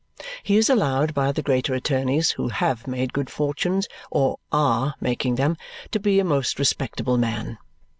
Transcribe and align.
He 0.41 0.57
is 0.57 0.67
allowed 0.67 1.13
by 1.13 1.31
the 1.31 1.43
greater 1.43 1.75
attorneys 1.75 2.31
who 2.31 2.47
have 2.47 2.87
made 2.87 3.13
good 3.13 3.29
fortunes 3.29 3.87
or 4.09 4.39
are 4.51 4.95
making 4.99 5.35
them 5.35 5.57
to 5.91 5.99
be 5.99 6.19
a 6.19 6.23
most 6.25 6.57
respectable 6.57 7.19
man. 7.19 7.59